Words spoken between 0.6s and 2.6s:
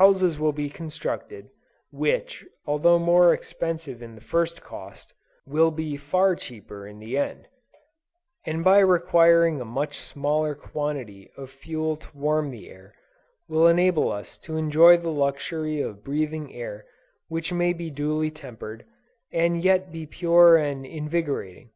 constructed, which,